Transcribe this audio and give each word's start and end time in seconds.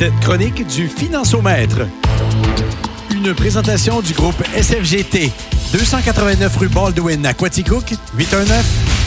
cette 0.00 0.18
chronique 0.20 0.66
du 0.66 0.88
Financiomètre. 0.88 1.80
Une 3.14 3.34
présentation 3.34 4.00
du 4.00 4.14
groupe 4.14 4.42
SFGT. 4.56 5.30
289 5.74 6.56
rue 6.56 6.68
Baldwin 6.68 7.26
à 7.26 7.34
Quaticook, 7.34 7.84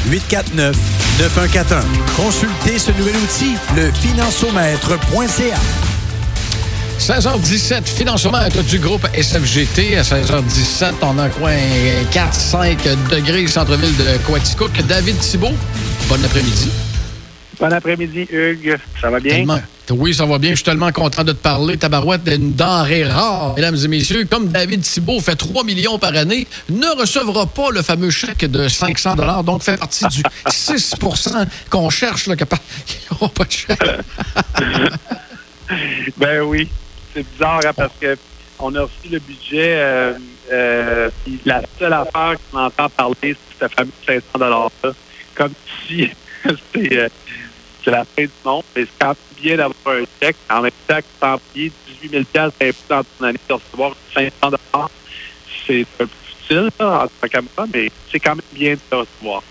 819-849-9141. 0.08 1.82
Consultez 2.16 2.78
ce 2.78 2.92
nouvel 2.92 3.16
outil, 3.16 3.56
le 3.76 3.92
financiomètre.ca. 3.92 5.58
16h17, 7.00 7.86
financemètre 7.86 8.62
du 8.62 8.78
groupe 8.78 9.08
SFGT. 9.20 9.98
À 9.98 10.04
16h17, 10.04 10.94
on 11.02 11.18
a 11.18 11.30
quoi, 11.30 11.50
4-5 12.12 13.10
degrés 13.10 13.48
centre-ville 13.48 13.98
de 13.98 14.18
Quaticook. 14.32 14.80
David 14.88 15.18
Thibault, 15.18 15.54
bon 16.08 16.24
après-midi. 16.24 16.70
Bon 17.60 17.74
après-midi, 17.74 18.28
Hugues. 18.32 18.78
Ça 19.02 19.10
va 19.10 19.20
bien? 19.20 19.38
Tellement- 19.38 19.60
Oui, 19.90 20.14
ça 20.14 20.26
va 20.26 20.38
bien. 20.38 20.52
Je 20.52 20.56
suis 20.56 20.64
tellement 20.64 20.92
content 20.92 21.24
de 21.24 21.34
te 21.34 21.42
parler. 21.42 21.78
Tabarouette 21.78 22.24
d'une 22.24 22.54
denrée 22.54 23.04
rare, 23.04 23.54
mesdames 23.56 23.76
et 23.76 23.88
messieurs. 23.88 24.26
Comme 24.30 24.48
David 24.48 24.82
Thibault 24.82 25.20
fait 25.20 25.36
3 25.36 25.64
millions 25.64 26.00
par 26.00 26.16
année, 26.16 26.48
ne 26.70 26.88
recevra 27.00 27.46
pas 27.46 27.70
le 27.72 27.82
fameux 27.82 28.10
chèque 28.10 28.46
de 28.46 28.68
500 28.68 29.44
donc 29.44 29.62
fait 29.62 29.78
partie 29.78 30.06
du 30.08 30.24
6% 30.48 31.46
qu'on 31.70 31.90
cherche, 31.90 32.28
là, 32.28 32.36
qui 32.36 32.44
n'aura 33.12 33.30
pas 33.30 33.44
de 33.44 33.52
chèque. 33.52 33.84
Ben 36.18 36.42
oui. 36.42 36.70
C'est 37.14 37.26
bizarre 37.32 37.62
hein, 37.66 37.72
parce 37.76 37.94
que 38.00 38.18
on 38.60 38.74
a 38.76 38.82
reçu 38.82 39.10
le 39.12 39.20
budget. 39.20 39.76
Euh, 39.78 40.14
euh, 40.52 41.10
la 41.46 41.62
seule 41.80 41.94
affaire 41.94 42.36
qu'on 42.52 42.60
entend 42.60 42.90
parler, 42.90 43.36
c'est 43.60 43.66
ce 43.66 43.74
fameux 43.74 43.92
500 44.06 44.24
$-là. 44.36 44.94
Comme 45.36 45.54
si 45.88 46.10
c'est 46.74 46.98
euh, 46.98 47.10
c'est 47.84 47.92
la 47.92 48.06
fin 48.06 48.24
du 48.24 48.30
monde. 48.46 48.64
Mais 48.76 48.84
c'est 48.84 48.90
quand 49.00 49.08
même 49.08 49.16
bien 49.42 49.58
d'avoir 49.58 49.76
un 49.98 50.04
chèque. 50.22 50.36
En 50.50 50.62
même 50.62 50.72
temps 50.88 50.96
que 50.98 51.02
tu 51.02 51.20
t'en 51.20 51.38
payes 51.54 51.72
18 52.02 52.12
000 52.12 52.24
d'impôts 52.34 52.78
dans 52.90 53.04
ton 53.04 53.26
année 53.26 53.40
de 53.50 53.54
recevoir 53.54 53.92
500 54.14 54.32
C'est 55.68 55.82
un 55.82 55.86
peu 55.98 56.08
futile 56.26 56.70
là, 56.80 57.04
en 57.04 57.08
tant 57.08 57.28
qu'avocat, 57.30 57.66
mais 57.74 57.92
c'est 58.12 58.20
quand 58.20 58.36
même 58.36 58.42
bien 58.54 58.74
de 58.74 58.80
le 58.92 58.98
recevoir. 59.00 59.44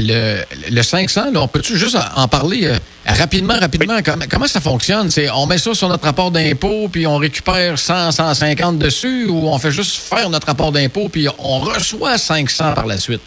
Le, 0.00 0.42
le 0.70 0.82
500, 0.82 1.32
là, 1.32 1.40
on 1.40 1.48
peut-tu 1.48 1.76
juste 1.76 1.96
en 2.14 2.28
parler 2.28 2.66
euh, 2.66 2.76
rapidement, 3.04 3.58
rapidement? 3.58 3.98
Comment, 4.04 4.26
comment 4.30 4.46
ça 4.46 4.60
fonctionne? 4.60 5.10
C'est, 5.10 5.28
on 5.30 5.46
met 5.46 5.58
ça 5.58 5.74
sur 5.74 5.88
notre 5.88 6.04
rapport 6.04 6.30
d'impôt, 6.30 6.88
puis 6.88 7.04
on 7.06 7.16
récupère 7.16 7.76
100, 7.76 8.12
150 8.12 8.78
dessus, 8.78 9.26
ou 9.26 9.48
on 9.48 9.58
fait 9.58 9.72
juste 9.72 9.96
faire 9.96 10.30
notre 10.30 10.46
rapport 10.46 10.70
d'impôt, 10.70 11.08
puis 11.08 11.26
on 11.38 11.58
reçoit 11.58 12.16
500 12.16 12.74
par 12.74 12.86
la 12.86 12.96
suite? 12.98 13.22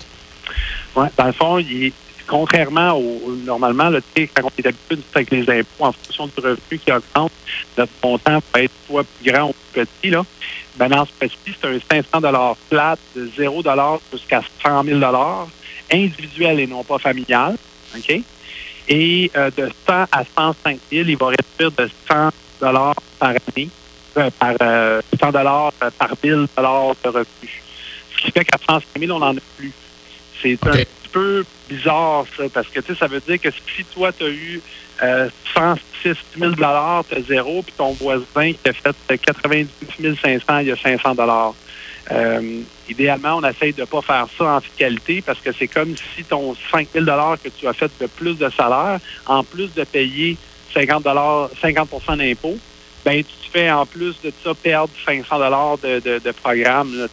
Ouais, 0.96 1.08
dans 1.18 1.26
le 1.26 1.34
fond, 1.34 1.58
il 1.58 1.88
est- 1.88 1.94
contrairement 2.32 2.94
au 2.94 3.36
normalement, 3.46 3.92
sais, 4.16 4.28
quand 4.28 4.46
on 4.46 4.52
est 4.58 4.66
habitué 4.66 4.98
avec 5.14 5.32
les 5.32 5.50
impôts 5.50 5.86
en 5.86 5.92
fonction 5.92 6.28
du 6.28 6.34
revenu 6.38 6.80
qui 6.80 6.92
augmente, 6.92 7.34
notre 7.78 7.92
montant 8.02 8.40
peut 8.52 8.64
être 8.64 8.72
soit 8.88 9.04
plus 9.04 9.32
grand 9.32 9.50
ou 9.50 9.56
plus 9.74 9.86
petit. 9.86 10.10
Là. 10.12 10.24
Ben, 10.78 10.88
dans 10.88 11.06
ce 11.06 11.12
cas-ci, 11.20 11.54
c'est 11.59 11.68
un 11.68 12.02
500 12.12 12.56
plat 12.70 12.96
de 13.16 13.30
0 13.38 13.64
jusqu'à 14.14 14.42
100 14.64 14.84
000 14.86 15.02
individuel 15.92 16.62
et 16.62 16.68
non 16.68 16.86
pas 16.86 17.00
familial. 17.00 17.58
OK? 17.98 18.22
Et 18.88 19.32
euh, 19.36 19.52
de 19.58 19.70
100 19.86 19.94
à 19.94 20.24
105 20.24 20.80
000, 20.90 21.09
il 21.09 21.18
va 21.18 21.28
réduire 21.28 21.72
de 21.72 21.90
100 22.09 22.30
par 22.62 23.30
année, 23.30 23.70
euh, 24.18 24.30
par 24.40 24.54
euh, 24.62 25.02
100 25.20 25.32
par 25.32 26.09
1000 26.24 26.32
de 26.32 27.08
revenus. 27.09 27.26
Ce 28.16 28.22
qui 28.22 28.32
fait 28.32 28.46
qu'à 28.46 28.58
105 28.58 28.84
000, 28.98 29.12
on 29.12 29.20
n'en 29.20 29.36
a 29.36 29.42
plus. 29.58 29.74
C'est 30.42 30.58
un 30.67 30.72
petit 30.72 31.09
peu 31.11 31.45
bizarre, 31.70 32.25
ça, 32.38 32.44
parce 32.53 32.67
que 32.67 32.80
tu 32.80 32.94
sais, 32.94 33.00
ça 33.00 33.08
veut 33.08 33.20
dire 33.20 33.39
que 33.39 33.50
si 33.52 33.84
toi, 33.86 34.11
tu 34.11 34.23
as 34.23 34.30
eu 34.30 34.61
euh, 35.03 35.30
106 35.53 36.16
000 36.38 36.53
tu 36.56 36.64
as 36.64 37.22
zéro, 37.28 37.61
puis 37.61 37.73
ton 37.78 37.92
voisin 37.94 38.53
qui 38.53 38.69
a 38.69 38.73
fait 38.73 39.17
98 39.17 40.17
500, 40.22 40.59
il 40.59 40.67
y 40.67 40.72
a 40.72 40.75
500 40.75 41.16
euh, 42.12 42.62
idéalement, 42.89 43.38
on 43.38 43.47
essaye 43.47 43.73
de 43.73 43.81
ne 43.81 43.86
pas 43.86 44.02
faire 44.02 44.28
ça 44.38 44.56
en 44.56 44.62
fiscalité 44.62 45.22
parce 45.22 45.40
que 45.40 45.51
c'est 45.51 45.68
comme 45.68 45.96
si 46.16 46.24
ton 46.24 46.56
5 46.72 46.88
000 46.94 47.06
que 47.06 47.50
tu 47.50 47.68
as 47.68 47.74
fait 47.74 47.91
de 48.01 48.07
plus 48.07 48.38
de 48.38 48.50
salaire, 48.50 49.00
en 49.25 49.44
plus 49.44 49.74
de 49.74 49.84
payer 49.84 50.38
50 50.74 51.06
50 51.62 52.18
d'impôts, 52.18 52.57
ben 53.06 53.23
tu 53.23 53.47
te 53.47 53.51
fais 53.51 53.72
en 53.72 53.85
plus 53.85 54.16
de 54.23 54.31
ça 54.44 54.53
perdre 54.53 54.91
500 55.06 55.39
de, 55.81 56.00
de, 56.00 56.19
de 56.19 56.31
programme. 56.31 56.95
Là, 56.97 57.07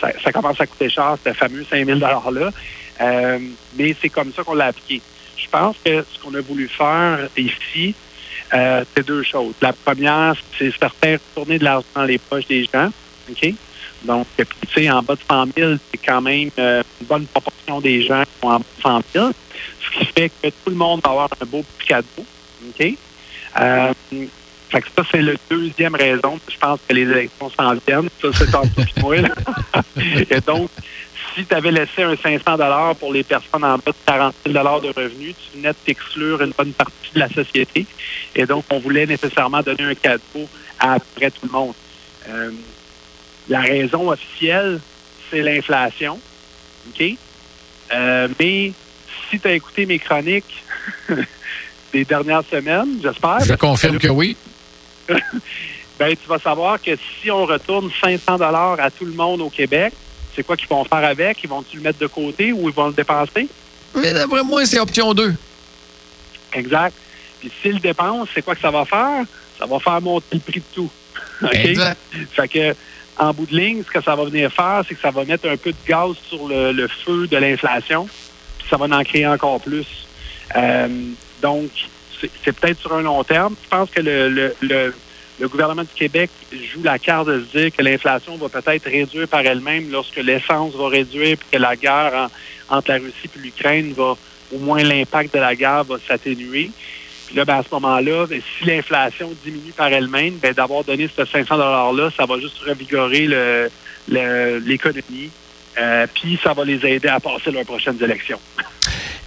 ça, 0.00 0.08
ça 0.22 0.32
commence 0.32 0.60
à 0.60 0.66
coûter 0.66 0.90
cher, 0.90 1.16
ce 1.24 1.32
fameux 1.32 1.64
5 1.68 1.86
000 1.86 1.98
$-là. 1.98 2.50
Euh, 3.00 3.38
mais 3.76 3.96
c'est 4.00 4.08
comme 4.08 4.32
ça 4.32 4.42
qu'on 4.44 4.54
l'a 4.54 4.66
appliqué. 4.66 5.00
Je 5.36 5.48
pense 5.48 5.76
que 5.84 6.04
ce 6.10 6.18
qu'on 6.20 6.34
a 6.34 6.40
voulu 6.40 6.68
faire 6.68 7.28
ici, 7.36 7.94
euh, 8.52 8.84
c'est 8.94 9.06
deux 9.06 9.22
choses. 9.22 9.54
La 9.60 9.72
première, 9.72 10.34
c'est 10.58 10.70
certain 10.76 11.14
retourner 11.14 11.58
de 11.58 11.64
l'argent 11.64 11.86
dans 11.94 12.04
les 12.04 12.18
poches 12.18 12.46
des 12.46 12.68
gens. 12.72 12.90
OK? 13.30 13.54
Donc, 14.04 14.26
tu 14.36 14.44
sais, 14.74 14.90
en 14.90 15.02
bas 15.02 15.14
de 15.14 15.20
100 15.28 15.46
000, 15.56 15.72
c'est 15.90 15.98
quand 15.98 16.20
même 16.20 16.50
euh, 16.58 16.82
une 17.00 17.06
bonne 17.06 17.26
proportion 17.26 17.80
des 17.80 18.02
gens 18.02 18.22
qui 18.22 18.40
sont 18.40 18.48
en 18.48 18.58
bas 18.58 18.64
de 18.76 18.82
100 18.82 19.00
000, 19.14 19.30
ce 19.80 19.98
qui 19.98 20.04
fait 20.06 20.28
que 20.42 20.48
tout 20.48 20.70
le 20.70 20.76
monde 20.76 21.00
va 21.02 21.10
avoir 21.10 21.28
un 21.40 21.46
beau 21.46 21.64
petit 21.78 21.88
cadeau. 21.88 22.06
OK? 22.68 22.94
Fait 24.70 24.80
que 24.80 24.88
ça, 24.96 25.02
c'est 25.10 25.22
la 25.22 25.34
deuxième 25.50 25.94
raison. 25.94 26.38
Je 26.48 26.56
pense 26.58 26.80
que 26.88 26.94
les 26.94 27.02
élections 27.02 27.50
s'en 27.50 27.74
viennent. 27.86 28.08
Ça, 28.20 28.28
c'est 28.34 28.54
en 28.54 28.62
tout 28.62 28.84
moi. 29.00 29.16
Et 29.96 30.40
donc, 30.40 30.70
si 31.34 31.44
tu 31.44 31.54
avais 31.54 31.72
laissé 31.72 32.02
un 32.02 32.16
500 32.16 32.94
pour 32.98 33.12
les 33.12 33.22
personnes 33.22 33.64
en 33.64 33.76
bas 33.76 33.82
de 33.86 33.94
40 34.06 34.34
000 34.46 34.80
de 34.80 34.88
revenus, 34.88 35.34
tu 35.36 35.58
venais 35.58 35.70
de 35.70 35.76
t'exclure 35.84 36.40
une 36.42 36.52
bonne 36.56 36.72
partie 36.72 37.12
de 37.14 37.20
la 37.20 37.28
société. 37.28 37.86
Et 38.34 38.46
donc, 38.46 38.64
on 38.70 38.78
voulait 38.78 39.06
nécessairement 39.06 39.60
donner 39.62 39.84
un 39.84 39.94
cadeau 39.94 40.48
à 40.78 40.94
à 40.94 40.98
peu 40.98 41.06
près 41.16 41.30
tout 41.30 41.46
le 41.46 41.52
monde. 41.52 41.74
Euh, 42.28 42.50
la 43.48 43.60
raison 43.60 44.10
officielle, 44.10 44.80
c'est 45.30 45.42
l'inflation. 45.42 46.18
OK? 46.88 47.16
Euh, 47.92 48.28
mais 48.38 48.72
si 49.30 49.40
tu 49.40 49.48
as 49.48 49.52
écouté 49.52 49.86
mes 49.86 49.98
chroniques 49.98 50.64
des 51.92 52.04
dernières 52.04 52.44
semaines, 52.50 52.98
j'espère. 53.02 53.40
Je 53.40 53.54
confirme 53.54 53.98
que 53.98 54.08
oui. 54.08 54.36
ben, 55.98 56.16
tu 56.16 56.28
vas 56.28 56.38
savoir 56.38 56.80
que 56.80 56.90
si 56.96 57.30
on 57.30 57.44
retourne 57.44 57.90
500 58.02 58.38
dollars 58.38 58.78
à 58.80 58.90
tout 58.90 59.04
le 59.04 59.12
monde 59.12 59.40
au 59.40 59.50
Québec, 59.50 59.92
c'est 60.34 60.42
quoi 60.42 60.56
qu'ils 60.56 60.68
vont 60.68 60.84
faire 60.84 61.04
avec? 61.04 61.42
Ils 61.42 61.48
vont-tu 61.48 61.76
le 61.76 61.82
mettre 61.82 61.98
de 61.98 62.06
côté 62.06 62.52
ou 62.52 62.68
ils 62.68 62.74
vont 62.74 62.88
le 62.88 62.92
dépenser? 62.92 63.48
Mais 63.94 64.12
d'après 64.12 64.42
moi, 64.42 64.66
c'est 64.66 64.80
option 64.80 65.14
2. 65.14 65.34
Exact. 66.54 66.94
Puis 67.40 67.50
s'ils 67.60 67.74
le 67.74 67.80
dépensent, 67.80 68.26
c'est 68.34 68.42
quoi 68.42 68.54
que 68.54 68.60
ça 68.60 68.70
va 68.70 68.84
faire? 68.84 69.24
Ça 69.58 69.66
va 69.66 69.78
faire 69.78 70.00
monter 70.00 70.26
le 70.32 70.40
prix 70.40 70.60
de 70.60 70.74
tout. 70.74 70.90
OK? 71.42 71.54
Exact. 71.54 72.00
Fait 72.32 72.48
que, 72.48 72.74
en 73.18 73.32
bout 73.32 73.46
de 73.46 73.56
ligne, 73.56 73.82
ce 73.84 73.90
que 73.90 74.02
ça 74.02 74.16
va 74.16 74.24
venir 74.24 74.52
faire, 74.52 74.82
c'est 74.88 74.94
que 74.94 75.00
ça 75.00 75.10
va 75.10 75.24
mettre 75.24 75.48
un 75.48 75.56
peu 75.56 75.70
de 75.70 75.76
gaz 75.86 76.16
sur 76.28 76.48
le, 76.48 76.72
le 76.72 76.88
feu 76.88 77.28
de 77.28 77.36
l'inflation, 77.36 78.08
puis 78.58 78.66
ça 78.68 78.76
va 78.76 78.86
en 78.86 79.04
créer 79.04 79.26
encore 79.26 79.60
plus. 79.60 79.86
Euh, 80.56 80.88
donc, 81.40 81.70
c'est 82.44 82.52
peut-être 82.58 82.80
sur 82.80 82.92
un 82.94 83.02
long 83.02 83.22
terme. 83.24 83.54
Je 83.64 83.68
pense 83.68 83.90
que 83.90 84.00
le, 84.00 84.28
le, 84.28 84.54
le, 84.62 84.94
le 85.40 85.48
gouvernement 85.48 85.82
du 85.82 85.88
Québec 85.94 86.30
joue 86.52 86.82
la 86.82 86.98
carte 86.98 87.26
de 87.28 87.40
se 87.40 87.58
dire 87.58 87.70
que 87.76 87.82
l'inflation 87.82 88.36
va 88.36 88.48
peut-être 88.48 88.84
réduire 88.84 89.26
par 89.28 89.40
elle-même 89.40 89.90
lorsque 89.90 90.16
l'essence 90.16 90.74
va 90.74 90.88
réduire, 90.88 91.36
puis 91.38 91.48
que 91.52 91.58
la 91.58 91.76
guerre 91.76 92.28
en- 92.70 92.76
entre 92.78 92.90
la 92.90 92.96
Russie 92.98 93.28
et 93.36 93.38
l'Ukraine 93.38 93.92
va, 93.92 94.14
au 94.54 94.58
moins 94.58 94.82
l'impact 94.82 95.34
de 95.34 95.40
la 95.40 95.54
guerre 95.56 95.84
va 95.84 95.96
s'atténuer. 96.06 96.70
Puis 97.26 97.36
là, 97.36 97.44
ben, 97.44 97.56
à 97.56 97.62
ce 97.62 97.68
moment-là, 97.72 98.26
ben, 98.26 98.40
si 98.58 98.64
l'inflation 98.66 99.32
diminue 99.44 99.72
par 99.72 99.88
elle-même, 99.88 100.36
ben, 100.38 100.52
d'avoir 100.52 100.84
donné 100.84 101.08
ce 101.16 101.24
500 101.24 101.56
$-là, 101.56 102.10
ça 102.16 102.26
va 102.26 102.38
juste 102.38 102.58
revigorer 102.58 103.26
le- 103.26 103.70
le- 104.08 104.58
l'économie. 104.58 105.30
Euh, 105.76 106.06
puis 106.14 106.38
ça 106.42 106.52
va 106.52 106.64
les 106.64 106.86
aider 106.86 107.08
à 107.08 107.18
passer 107.18 107.50
leurs 107.50 107.64
prochaines 107.64 108.00
élections. 108.02 108.38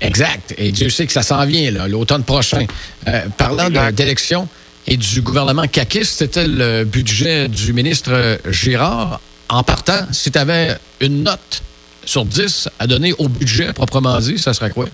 Exact. 0.01 0.53
Et 0.57 0.71
Dieu 0.71 0.89
sait 0.89 1.05
que 1.07 1.11
ça 1.13 1.23
s'en 1.23 1.45
vient, 1.45 1.71
là, 1.71 1.87
l'automne 1.87 2.23
prochain. 2.23 2.65
Euh, 3.07 3.21
parlant 3.37 3.69
d'élections 3.91 4.47
et 4.85 4.95
du 4.97 5.21
gouvernement 5.21 5.67
caquiste, 5.67 6.17
c'était 6.19 6.47
le 6.47 6.83
budget 6.83 7.47
du 7.47 7.73
ministre 7.73 8.39
Girard. 8.49 9.19
En 9.49 9.63
partant, 9.63 10.05
si 10.11 10.31
tu 10.31 10.37
avais 10.37 10.75
une 10.99 11.23
note 11.23 11.61
sur 12.05 12.25
10 12.25 12.69
à 12.79 12.87
donner 12.87 13.13
au 13.17 13.27
budget 13.27 13.73
proprement 13.73 14.17
dit, 14.19 14.37
ça 14.37 14.53
serait 14.53 14.69
quoi? 14.69 14.85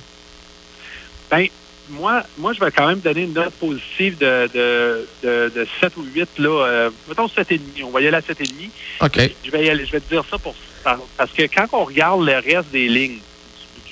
Ben, 1.30 1.48
moi, 1.90 2.24
moi, 2.38 2.54
je 2.54 2.60
vais 2.64 2.72
quand 2.72 2.88
même 2.88 3.00
donner 3.00 3.24
une 3.24 3.34
note 3.34 3.54
positive 3.56 4.18
de, 4.20 4.50
de, 4.54 5.08
de, 5.24 5.52
de 5.56 5.68
7 5.82 5.98
ou 5.98 6.04
8. 6.16 6.28
Là, 6.40 6.50
euh, 6.66 6.90
mettons 7.10 7.28
7,5. 7.28 7.60
On 7.86 7.90
va 7.92 8.02
y 8.02 8.08
aller 8.08 8.18
à 8.18 8.22
7,5. 8.22 8.70
OK. 9.02 9.32
Je 9.46 9.52
vais, 9.52 9.66
y 9.66 9.70
aller- 9.70 9.86
je 9.86 9.92
vais 9.92 10.00
te 10.00 10.10
dire 10.14 10.24
ça 10.30 10.38
pour, 10.38 10.56
par- 10.84 11.00
parce 11.18 11.32
que 11.32 11.44
quand 11.44 11.68
on 11.74 11.84
regarde 11.86 12.24
le 12.24 12.36
reste 12.36 12.72
des 12.72 12.88
lignes 12.88 13.18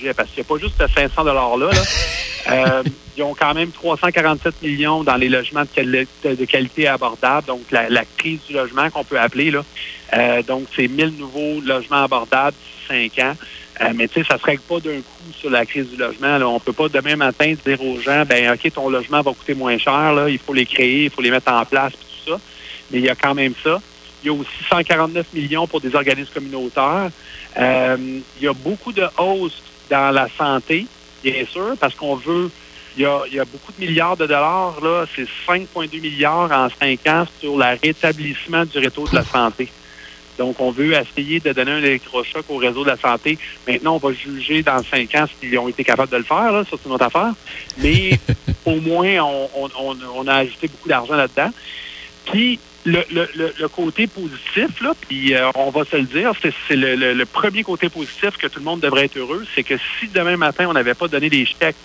budget, 0.01 0.13
parce 0.13 0.29
qu'il 0.29 0.43
n'y 0.43 0.47
a 0.47 0.49
pas 0.49 0.59
juste 0.59 0.75
ce 0.79 0.87
500 0.93 1.23
$-là, 1.23 1.33
là, 1.57 1.69
euh, 2.51 2.83
ils 3.17 3.23
ont 3.23 3.35
quand 3.37 3.53
même 3.53 3.71
347 3.71 4.61
millions 4.61 5.03
dans 5.03 5.15
les 5.15 5.29
logements 5.29 5.61
de, 5.63 5.67
quali- 5.67 6.07
de- 6.23 6.35
de 6.35 6.45
qualité 6.45 6.87
abordable, 6.87 7.47
donc 7.47 7.61
la, 7.71 7.89
la 7.89 8.03
crise 8.17 8.39
du 8.47 8.53
logement 8.53 8.89
qu'on 8.89 9.03
peut 9.03 9.19
appeler. 9.19 9.51
Là. 9.51 9.63
Euh, 10.13 10.41
donc, 10.43 10.63
c'est 10.75 10.87
1000 10.87 11.17
nouveaux 11.17 11.61
logements 11.61 12.03
abordables 12.03 12.55
d'ici 12.89 13.11
5 13.17 13.23
ans. 13.25 13.35
Euh, 13.81 13.93
mais 13.95 14.07
tu 14.07 14.15
sais, 14.21 14.27
ça 14.27 14.35
ne 14.35 14.39
se 14.39 14.45
règle 14.45 14.61
pas 14.61 14.79
d'un 14.79 14.97
coup 14.97 15.33
sur 15.39 15.49
la 15.49 15.65
crise 15.65 15.89
du 15.89 15.95
logement. 15.97 16.37
Là. 16.37 16.47
On 16.47 16.55
ne 16.55 16.59
peut 16.59 16.73
pas 16.73 16.87
demain 16.89 17.15
matin 17.15 17.53
dire 17.65 17.81
aux 17.83 17.99
gens, 17.99 18.23
ben 18.27 18.53
OK, 18.53 18.71
ton 18.73 18.89
logement 18.89 19.21
va 19.21 19.31
coûter 19.33 19.53
moins 19.55 19.77
cher, 19.77 20.13
là, 20.13 20.29
il 20.29 20.37
faut 20.37 20.53
les 20.53 20.65
créer, 20.65 21.05
il 21.05 21.09
faut 21.09 21.21
les 21.21 21.31
mettre 21.31 21.51
en 21.51 21.65
place, 21.65 21.93
tout 21.93 22.31
ça. 22.31 22.39
Mais 22.91 22.99
il 22.99 23.05
y 23.05 23.09
a 23.09 23.15
quand 23.15 23.33
même 23.33 23.53
ça. 23.63 23.79
Il 24.23 24.27
y 24.27 24.29
a 24.29 24.33
aussi 24.33 24.51
149 24.69 25.25
millions 25.33 25.65
pour 25.65 25.81
des 25.81 25.95
organismes 25.95 26.31
communautaires. 26.33 27.09
Euh, 27.57 27.97
il 28.37 28.43
y 28.43 28.47
a 28.47 28.53
beaucoup 28.53 28.91
de 28.93 29.03
hausses 29.17 29.61
dans 29.91 30.11
la 30.11 30.27
santé, 30.35 30.87
bien 31.23 31.45
sûr, 31.45 31.75
parce 31.79 31.93
qu'on 31.93 32.15
veut. 32.15 32.49
Il 32.97 33.03
y, 33.03 33.05
a, 33.05 33.21
il 33.27 33.35
y 33.35 33.39
a 33.39 33.45
beaucoup 33.45 33.71
de 33.71 33.85
milliards 33.85 34.17
de 34.17 34.25
dollars, 34.25 34.77
là. 34.83 35.05
C'est 35.15 35.25
5,2 35.47 36.01
milliards 36.01 36.51
en 36.51 36.67
5 36.67 37.07
ans 37.07 37.25
sur 37.39 37.55
le 37.55 37.79
rétablissement 37.81 38.65
du 38.65 38.79
réseau 38.79 39.07
de 39.07 39.15
la 39.15 39.23
santé. 39.23 39.69
Donc, 40.37 40.59
on 40.59 40.71
veut 40.71 40.93
essayer 40.93 41.39
de 41.39 41.53
donner 41.53 41.71
un 41.71 41.77
électrochoc 41.77 42.45
au 42.49 42.57
réseau 42.57 42.83
de 42.83 42.89
la 42.89 42.97
santé. 42.97 43.37
Maintenant, 43.67 43.95
on 43.95 43.97
va 43.97 44.11
juger 44.11 44.63
dans 44.63 44.81
cinq 44.83 45.13
ans 45.15 45.25
s'ils 45.39 45.57
ont 45.59 45.67
été 45.67 45.83
capables 45.83 46.11
de 46.11 46.17
le 46.17 46.23
faire, 46.23 46.51
là, 46.51 46.63
ça 46.63 46.71
c'est 46.71 46.87
une 46.87 46.95
autre 46.95 47.05
affaire. 47.05 47.31
Mais 47.77 48.19
au 48.65 48.79
moins, 48.79 49.19
on, 49.19 50.27
a 50.27 50.33
ajouté 50.33 50.67
beaucoup 50.67 50.89
d'argent 50.89 51.15
là-dedans. 51.15 51.51
Puis, 52.25 52.59
le, 52.85 53.03
le, 53.13 53.67
côté 53.67 54.07
positif, 54.07 54.81
là, 54.81 54.93
puis 55.07 55.35
euh, 55.35 55.51
on 55.55 55.69
va 55.69 55.85
se 55.85 55.95
le 55.95 56.03
dire, 56.03 56.31
c'est 56.41 56.75
le, 56.75 57.23
premier 57.25 57.63
côté 57.63 57.89
positif 57.89 58.37
que 58.37 58.47
tout 58.47 58.59
le 58.59 58.65
monde 58.65 58.79
devrait 58.79 59.05
être 59.05 59.17
heureux, 59.17 59.45
c'est 59.53 59.63
que 59.63 59.75
si 59.77 60.07
demain 60.07 60.37
matin, 60.37 60.65
on 60.67 60.73
n'avait 60.73 60.95
pas 60.95 61.07
donné 61.07 61.29
des 61.29 61.45
chèques 61.45 61.75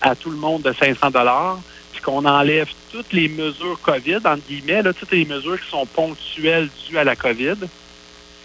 à 0.00 0.14
tout 0.14 0.30
le 0.30 0.36
monde 0.36 0.62
de 0.62 0.72
500 0.72 1.10
dollars, 1.10 1.58
qu'on 2.06 2.24
enlève 2.24 2.68
toutes 2.92 3.12
les 3.12 3.28
mesures 3.28 3.80
COVID, 3.82 4.18
entre 4.18 4.46
guillemets, 4.48 4.80
là, 4.80 4.92
toutes 4.92 5.10
les 5.10 5.24
mesures 5.24 5.60
qui 5.60 5.68
sont 5.68 5.84
ponctuelles 5.86 6.68
dues 6.88 6.96
à 6.96 7.02
la 7.02 7.16
COVID, 7.16 7.56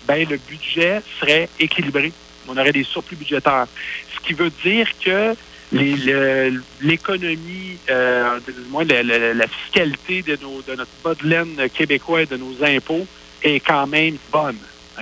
ben 0.07 0.27
le 0.27 0.37
budget 0.37 1.03
serait 1.19 1.47
équilibré. 1.59 2.11
On 2.47 2.57
aurait 2.57 2.71
des 2.71 2.83
surplus 2.83 3.15
budgétaires. 3.15 3.67
Ce 4.15 4.27
qui 4.27 4.33
veut 4.33 4.51
dire 4.63 4.87
que 4.99 5.35
l'économie, 5.71 7.77
euh, 7.89 8.39
moins 8.69 8.83
la, 8.83 9.33
la, 9.33 9.47
fiscalité 9.47 10.21
de, 10.21 10.37
nos, 10.41 10.61
de 10.61 10.75
notre 10.75 10.91
bas 11.03 11.15
de 11.15 11.27
laine 11.27 11.69
québécois 11.73 12.23
et 12.23 12.25
de 12.25 12.37
nos 12.37 12.63
impôts 12.63 13.07
est 13.43 13.59
quand 13.59 13.87
même 13.87 14.17
bonne. 14.31 14.57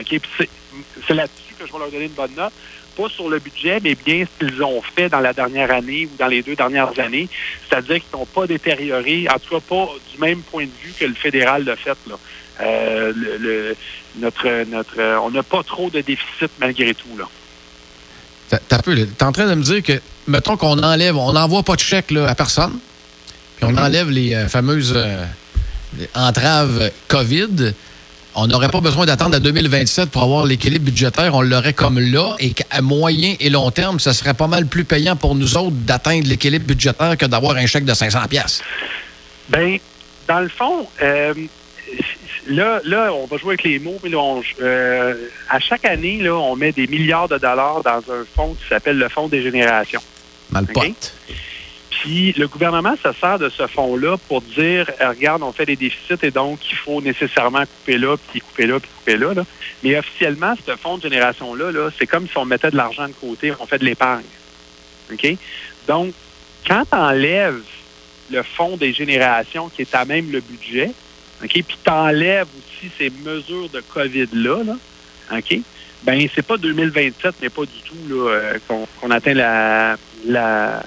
C'est 0.10 1.14
là-dessus 1.14 1.56
que 1.58 1.68
je 1.68 1.74
vais 1.74 1.80
leur 1.80 1.92
donner 1.92 2.06
une 2.06 2.12
bonne 2.12 2.36
note 2.36 2.54
pas 3.00 3.10
sur 3.10 3.30
le 3.30 3.40
budget, 3.40 3.80
mais 3.82 3.96
bien 3.96 4.26
ce 4.26 4.46
qu'ils 4.46 4.64
ont 4.64 4.82
fait 4.82 5.10
dans 5.10 5.20
la 5.20 5.34
dernière 5.34 5.72
année 5.72 6.08
ou 6.12 6.18
dans 6.18 6.28
les 6.28 6.42
deux 6.42 6.56
dernières 6.56 6.98
années. 7.00 7.28
C'est-à-dire 7.68 7.96
qu'ils 7.96 8.20
n'ont 8.20 8.26
pas 8.26 8.48
détérioré, 8.48 9.28
en 9.30 9.40
tout 9.40 9.56
cas 9.56 9.62
pas 9.62 9.88
du 10.12 10.20
même 10.20 10.42
point 10.42 10.66
de 10.66 10.72
vue 10.82 10.94
que 11.00 11.06
le 11.06 11.14
fédéral 11.14 11.64
l'a 11.64 11.76
fait. 11.76 11.98
Là. 12.08 12.16
Euh, 12.62 13.14
le, 13.16 13.76
notre, 14.18 14.70
notre, 14.70 15.20
on 15.24 15.32
n'a 15.32 15.44
pas 15.44 15.64
trop 15.64 15.90
de 15.90 16.02
déficit 16.02 16.52
malgré 16.60 16.94
tout. 16.94 17.18
Là. 17.18 17.26
T'as 18.50 18.82
peu, 18.82 18.96
t'es 18.96 19.24
en 19.24 19.32
train 19.32 19.48
de 19.48 19.54
me 19.54 19.64
dire 19.64 19.84
que, 19.84 20.02
mettons 20.28 20.58
qu'on 20.58 20.82
enlève, 20.82 21.18
on 21.18 21.34
n'envoie 21.34 21.64
pas 21.64 21.76
de 21.76 21.82
chèque 21.82 22.12
là, 22.12 22.28
à 22.28 22.36
personne, 22.36 22.80
puis 23.58 23.66
on 23.66 23.74
mm-hmm. 23.74 23.80
enlève 23.80 24.10
les 24.10 24.34
euh, 24.34 24.48
fameuses 24.48 24.94
euh, 24.96 25.26
entraves 26.16 26.92
COVID 27.08 27.74
on 28.36 28.48
n'aurait 28.48 28.70
pas 28.70 28.80
besoin 28.80 29.06
d'attendre 29.06 29.36
à 29.36 29.40
2027 29.40 30.12
pour 30.12 30.24
avoir 30.24 30.46
l'équilibre 30.46 30.86
budgétaire. 30.86 31.34
On 31.36 31.42
l'aurait 31.42 31.74
comme 31.74 32.00
là 32.00 32.36
et 32.40 32.52
qu'à 32.52 32.82
moyen 32.82 33.36
et 33.40 33.50
long 33.50 33.70
terme, 33.72 34.00
ce 34.00 34.14
serait 34.14 34.34
pas 34.34 34.48
mal 34.48 34.66
plus 34.66 34.86
payant 34.86 35.16
pour 35.16 35.36
nous 35.36 35.58
autres 35.58 35.76
d'atteindre 35.76 36.28
l'équilibre 36.28 36.66
budgétaire 36.66 37.18
que 37.18 37.26
d'avoir 37.26 37.58
un 37.58 37.66
chèque 37.66 37.86
de 37.86 37.94
500 37.94 38.20
pièces. 38.30 38.62
Bien, 39.50 39.78
dans 40.28 40.40
le 40.40 40.48
fond, 40.48 40.88
euh, 41.02 41.34
là, 42.48 42.82
là, 42.84 43.14
on 43.14 43.26
va 43.26 43.38
jouer 43.38 43.50
avec 43.50 43.64
les 43.64 43.80
mots. 43.80 43.98
Mais 44.04 44.12
euh, 44.62 45.16
à 45.50 45.60
chaque 45.60 45.86
année, 45.86 46.18
là, 46.18 46.36
on 46.36 46.56
met 46.56 46.72
des 46.72 46.88
milliards 46.88 47.28
de 47.28 47.38
dollars 47.38 47.82
dans 47.84 48.00
un 48.12 48.26
fonds 48.36 48.56
qui 48.56 48.68
s'appelle 48.68 48.98
le 48.98 49.10
Fonds 49.10 49.28
des 49.28 49.42
générations. 49.42 50.02
Malpote. 50.52 51.14
Puis 51.90 52.34
le 52.38 52.48
gouvernement 52.48 52.96
se 53.04 53.12
sert 53.12 53.40
de 53.40 53.50
ce 53.50 53.68
fonds-là 53.68 54.18
pour 54.28 54.42
dire 54.42 54.90
euh, 55.02 55.10
regarde, 55.10 55.44
on 55.44 55.52
fait 55.52 55.66
des 55.66 55.76
déficits 55.76 56.24
et 56.24 56.32
donc 56.32 56.60
il 56.72 56.78
faut 56.78 57.02
nécessairement 57.02 57.66
couper 57.66 57.98
là, 57.98 58.16
puis 58.32 58.40
couper 58.40 58.68
là, 58.68 58.80
puis 58.80 58.90
couper 59.00 59.18
là. 59.18 59.34
Mais 59.84 59.98
officiellement, 59.98 60.54
ce 60.66 60.76
fonds 60.78 60.98
de 60.98 61.04
génération-là, 61.04 61.72
-là, 61.72 61.90
c'est 61.98 62.08
comme 62.08 62.28
si 62.28 62.38
on 62.38 62.46
mettait 62.46 62.72
de 62.72 62.78
l'argent 62.78 63.08
de 63.08 63.14
côté, 63.14 63.52
on 63.60 63.66
fait 63.66 63.80
de 63.80 63.86
l'épargne. 63.86 64.24
OK? 65.12 65.36
Donc, 65.88 66.14
quand 66.66 66.84
tu 66.90 66.98
enlèves 66.98 67.64
le 68.32 68.44
fonds 68.44 68.78
des 68.78 68.94
générations 68.94 69.70
qui 69.70 69.82
est 69.82 69.96
à 69.96 70.06
même 70.06 70.32
le 70.32 70.40
budget, 70.40 70.92
OK, 71.44 71.52
puis 71.52 71.78
tu 71.84 71.90
enlèves 71.90 72.48
aussi 72.58 72.92
ces 72.98 73.10
mesures 73.10 73.70
de 73.70 73.82
COVID-là, 73.82 74.64
là, 74.64 74.76
OK? 75.38 75.60
Ben, 76.04 76.28
c'est 76.34 76.46
pas 76.46 76.58
2027, 76.58 77.36
mais 77.42 77.50
pas 77.50 77.64
du 77.64 77.82
tout 77.86 77.96
là, 78.10 78.32
euh, 78.32 78.58
qu'on, 78.68 79.12
atteint 79.12 79.34
la, 79.34 79.98
la 80.26 80.84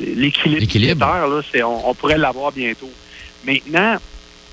l'équilibre 0.00 1.06
on, 1.64 1.90
on, 1.90 1.94
pourrait 1.94 2.18
l'avoir 2.18 2.52
bientôt. 2.52 2.90
Maintenant, 3.44 3.96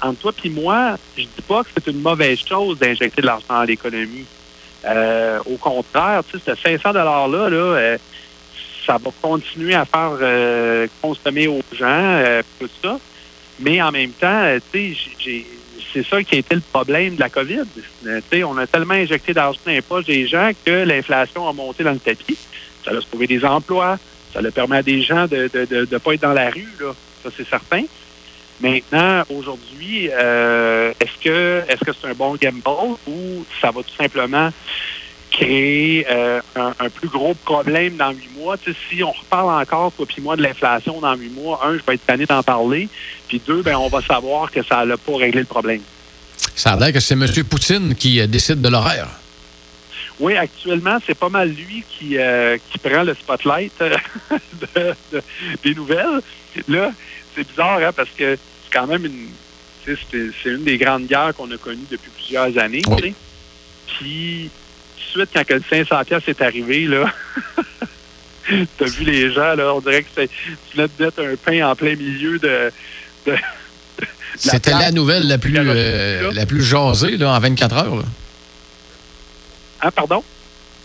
entre 0.01 0.19
toi 0.19 0.33
et 0.43 0.49
moi, 0.49 0.97
je 1.17 1.23
dis 1.23 1.41
pas 1.47 1.63
que 1.63 1.69
c'est 1.73 1.91
une 1.91 2.01
mauvaise 2.01 2.39
chose 2.39 2.77
d'injecter 2.79 3.21
de 3.21 3.27
l'argent 3.27 3.45
dans 3.49 3.63
l'économie. 3.63 4.25
Euh, 4.85 5.39
au 5.45 5.57
contraire, 5.57 6.23
tu 6.29 6.39
sais, 6.39 6.55
ce 6.55 6.61
500 6.61 6.93
$-là, 6.93 7.49
là, 7.49 7.57
euh, 7.57 7.97
ça 8.85 8.97
va 8.97 9.11
continuer 9.21 9.75
à 9.75 9.85
faire 9.85 10.17
euh, 10.21 10.87
consommer 11.01 11.47
aux 11.47 11.61
gens, 11.73 12.41
tout 12.59 12.69
ça. 12.81 12.99
Mais 13.59 13.81
en 13.81 13.91
même 13.91 14.11
temps, 14.11 14.57
tu 14.71 14.95
sais, 14.95 15.45
c'est 15.93 16.05
ça 16.05 16.23
qui 16.23 16.35
a 16.35 16.37
été 16.39 16.55
le 16.55 16.61
problème 16.61 17.15
de 17.15 17.19
la 17.19 17.29
COVID. 17.29 17.63
sais, 18.31 18.43
on 18.43 18.57
a 18.57 18.67
tellement 18.67 18.93
injecté 18.93 19.33
d'argent 19.33 19.59
dans 19.65 19.71
les 19.71 19.81
poches 19.81 20.05
des 20.05 20.27
gens 20.27 20.51
que 20.65 20.83
l'inflation 20.83 21.47
a 21.47 21.53
monté 21.53 21.83
dans 21.83 21.91
le 21.91 21.99
tapis. 21.99 22.37
Ça 22.85 22.91
a 22.91 23.01
sauvé 23.01 23.27
des 23.27 23.43
emplois, 23.43 23.97
ça 24.33 24.41
le 24.41 24.51
permet 24.51 24.77
à 24.77 24.83
des 24.83 25.01
gens 25.01 25.27
de 25.27 25.49
ne 25.53 25.65
de, 25.65 25.85
de, 25.85 25.97
pas 25.97 26.13
être 26.13 26.21
dans 26.21 26.33
la 26.33 26.49
rue, 26.49 26.69
là. 26.79 26.93
Ça, 27.23 27.29
c'est 27.35 27.47
certain. 27.47 27.83
Maintenant, 28.61 29.23
aujourd'hui, 29.29 30.09
euh, 30.11 30.93
est-ce 30.99 31.23
que 31.23 31.63
est-ce 31.67 31.83
que 31.83 31.91
c'est 31.93 32.07
un 32.07 32.13
bon 32.13 32.35
gamble 32.35 32.97
ou 33.07 33.45
ça 33.61 33.71
va 33.71 33.81
tout 33.83 33.95
simplement 33.97 34.51
créer 35.31 36.05
euh, 36.09 36.41
un, 36.55 36.89
plus 36.89 37.07
gros 37.07 37.33
problème 37.33 37.95
dans 37.97 38.11
huit 38.11 38.29
mois? 38.37 38.55
si 38.89 39.03
on 39.03 39.11
reparle 39.11 39.61
encore, 39.61 39.91
toi 39.91 40.05
puis 40.05 40.21
moi, 40.21 40.35
de 40.35 40.41
l'inflation 40.41 40.99
dans 40.99 41.15
huit 41.15 41.29
mois, 41.29 41.61
un, 41.63 41.77
je 41.77 41.83
vais 41.85 41.95
être 41.95 42.05
tanné 42.05 42.25
d'en 42.25 42.43
parler, 42.43 42.89
puis 43.27 43.41
deux, 43.45 43.61
ben 43.61 43.75
on 43.77 43.87
va 43.87 44.01
savoir 44.01 44.51
que 44.51 44.63
ça 44.63 44.85
n'a 44.85 44.97
pas 44.97 45.17
réglé 45.17 45.41
le 45.41 45.45
problème. 45.45 45.81
Ça 46.55 46.73
a 46.73 46.77
l'air 46.77 46.93
que 46.93 46.99
c'est 46.99 47.13
M. 47.13 47.25
Poutine 47.49 47.95
qui 47.95 48.19
euh, 48.19 48.27
décide 48.27 48.61
de 48.61 48.69
l'horaire. 48.69 49.07
Oui, 50.19 50.35
actuellement, 50.35 50.97
c'est 51.05 51.17
pas 51.17 51.29
mal 51.29 51.49
lui 51.49 51.83
qui, 51.89 52.17
euh, 52.17 52.57
qui 52.69 52.77
prend 52.77 53.03
le 53.03 53.13
spotlight 53.13 53.71
des 55.63 55.75
nouvelles. 55.75 56.21
Là, 56.67 56.91
c'est 57.33 57.47
bizarre, 57.47 57.79
hein, 57.81 57.91
parce 57.95 58.09
que 58.09 58.35
c'est 58.35 58.73
quand 58.77 58.87
même 58.87 59.05
une. 59.05 59.27
C'est 59.85 60.49
une 60.49 60.63
des 60.63 60.77
grandes 60.77 61.07
guerres 61.07 61.33
qu'on 61.35 61.49
a 61.49 61.57
connues 61.57 61.87
depuis 61.89 62.11
plusieurs 62.15 62.55
années. 62.59 62.83
Puis, 63.87 64.51
suite, 64.99 65.29
quand 65.33 65.49
le 65.49 65.61
500 65.69 66.03
pièces 66.05 66.27
est 66.27 66.41
arrivé, 66.41 66.85
là, 66.85 67.11
t'as 68.77 68.85
vu 68.85 69.03
les 69.03 69.31
gens, 69.31 69.55
là, 69.55 69.73
on 69.73 69.79
dirait 69.79 70.03
que 70.03 70.21
tu 70.21 70.29
venais 70.75 70.87
de 70.87 71.03
mettre 71.03 71.21
un 71.21 71.35
pain 71.35 71.69
en 71.69 71.75
plein 71.75 71.95
milieu 71.95 72.39
de. 72.39 72.71
C'était 74.35 74.71
la, 74.71 74.91
nouvelle 74.91 75.27
la 75.27 75.37
plus, 75.37 75.53
euh, 75.57 76.31
la 76.33 76.45
plus 76.45 76.63
jasée 76.63 77.17
là, 77.17 77.31
en 77.33 77.39
24 77.39 77.75
heures. 77.75 77.95
Là. 77.95 78.03
Hein, 79.81 79.91
pardon? 79.91 80.23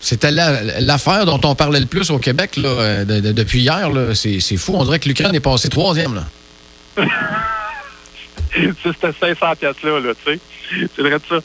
C'était 0.01 0.31
l'affaire 0.31 1.25
dont 1.25 1.39
on 1.43 1.55
parlait 1.55 1.79
le 1.79 1.85
plus 1.85 2.11
au 2.11 2.19
Québec 2.19 2.57
là, 2.57 2.69
euh, 2.69 3.05
depuis 3.05 3.61
hier. 3.61 3.89
C'est 4.13 4.57
fou. 4.57 4.73
On 4.75 4.83
dirait 4.83 4.99
que 4.99 5.07
l'Ukraine 5.07 5.33
est 5.33 5.39
passée 5.39 5.69
troisième. 5.69 6.25
C'était 8.83 9.11
500 9.19 9.55
pièces-là, 9.59 9.99
là, 9.99 10.13
tu 10.13 10.33
sais. 10.33 10.39
C'est 10.95 11.01
vrai 11.01 11.11
de 11.11 11.21
ça. 11.27 11.39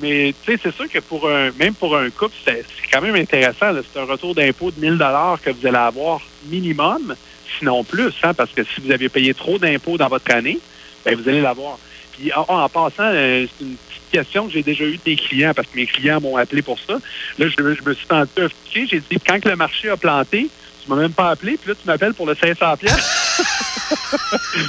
Mais 0.00 0.34
tu 0.44 0.52
sais, 0.52 0.60
c'est 0.62 0.74
sûr 0.74 0.88
que 0.88 0.98
pour 0.98 1.28
un, 1.28 1.50
même 1.58 1.74
pour 1.74 1.96
un 1.96 2.08
couple, 2.10 2.34
c'est 2.44 2.64
quand 2.92 3.00
même 3.00 3.14
intéressant. 3.14 3.72
C'est 3.92 4.00
un 4.00 4.04
retour 4.04 4.34
d'impôt 4.34 4.70
de 4.70 4.80
1000 4.80 4.98
que 5.42 5.50
vous 5.50 5.66
allez 5.66 5.76
avoir 5.76 6.20
minimum, 6.46 7.14
sinon 7.58 7.84
plus, 7.84 8.14
hein, 8.22 8.34
parce 8.34 8.50
que 8.50 8.62
si 8.64 8.80
vous 8.80 8.92
avez 8.92 9.08
payé 9.08 9.34
trop 9.34 9.58
d'impôts 9.58 9.98
dans 9.98 10.08
votre 10.08 10.32
année, 10.34 10.58
ben, 11.04 11.14
vous 11.14 11.28
allez 11.28 11.40
l'avoir. 11.40 11.78
Puis 12.12 12.30
en, 12.34 12.68
passant, 12.68 13.04
euh, 13.04 13.46
c'est 13.58 13.64
une 13.64 13.76
question 14.12 14.46
que 14.46 14.52
j'ai 14.52 14.62
déjà 14.62 14.84
eu 14.84 14.98
des 15.04 15.16
clients, 15.16 15.52
parce 15.54 15.68
que 15.68 15.76
mes 15.76 15.86
clients 15.86 16.20
m'ont 16.20 16.36
appelé 16.36 16.62
pour 16.62 16.78
ça. 16.78 16.94
Là, 17.38 17.46
je, 17.48 17.62
me 17.62 17.94
suis 17.94 18.06
senti 18.06 18.40
officier. 18.40 18.86
J'ai 18.86 19.00
dit, 19.00 19.18
quand 19.26 19.44
le 19.44 19.56
marché 19.56 19.88
a 19.88 19.96
planté, 19.96 20.48
tu 20.82 20.90
m'as 20.90 20.96
même 20.96 21.12
pas 21.12 21.30
appelé, 21.30 21.56
puis 21.56 21.70
là, 21.70 21.74
tu 21.80 21.86
m'appelles 21.86 22.14
pour 22.14 22.26
le 22.26 22.34
500 22.34 22.76
pièces. 22.76 23.40